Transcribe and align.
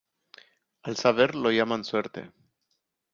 Al 0.81 0.97
saber 0.97 1.35
lo 1.35 1.51
llaman 1.51 1.83
suerte. 1.85 2.31